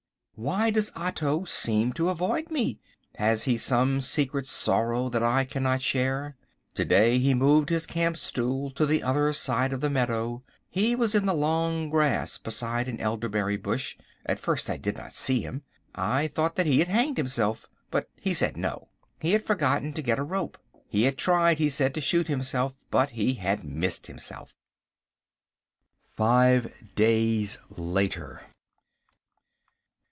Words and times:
Why 0.35 0.71
does 0.71 0.91
Otto 0.95 1.43
seem 1.43 1.93
to 1.93 2.09
avoid 2.09 2.49
me? 2.49 2.79
Has 3.17 3.43
he 3.43 3.57
some 3.57 4.01
secret 4.01 4.47
sorrow 4.47 5.07
that 5.07 5.21
I 5.21 5.45
cannot 5.45 5.83
share? 5.83 6.35
To 6.73 6.83
day 6.83 7.19
he 7.19 7.35
moved 7.35 7.69
his 7.69 7.85
camp 7.85 8.17
stool 8.17 8.71
to 8.71 8.87
the 8.87 9.03
other 9.03 9.33
side 9.33 9.71
of 9.71 9.81
the 9.81 9.89
meadow. 9.91 10.41
He 10.67 10.95
was 10.95 11.13
in 11.13 11.27
the 11.27 11.35
long 11.35 11.91
grass 11.91 12.39
behind 12.39 12.89
an 12.89 12.99
elderberry 12.99 13.55
bush. 13.57 13.95
At 14.25 14.39
first 14.39 14.67
I 14.67 14.77
did 14.77 14.97
not 14.97 15.13
see 15.13 15.41
him. 15.41 15.61
I 15.93 16.25
thought 16.25 16.55
that 16.55 16.65
he 16.65 16.79
had 16.79 16.87
hanged 16.87 17.17
himself. 17.17 17.67
But 17.91 18.09
he 18.19 18.33
said 18.33 18.57
no. 18.57 18.89
He 19.19 19.33
had 19.33 19.43
forgotten 19.43 19.93
to 19.93 20.01
get 20.01 20.17
a 20.17 20.23
rope. 20.23 20.57
He 20.87 21.03
had 21.03 21.19
tried, 21.19 21.59
he 21.59 21.69
said, 21.69 21.93
to 21.93 22.01
shoot 22.01 22.25
himself. 22.27 22.75
But 22.89 23.11
he 23.11 23.35
had 23.35 23.63
missed 23.63 24.07
himself. 24.07 24.55
Five 26.15 26.73
Days 26.95 27.59
Later. 27.69 28.41